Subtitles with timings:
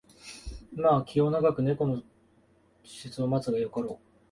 [0.73, 2.01] まあ気を永く猫の
[2.83, 4.11] 時節を待つがよかろう